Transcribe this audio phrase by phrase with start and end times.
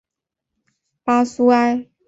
[1.03, 1.87] 巴苏埃。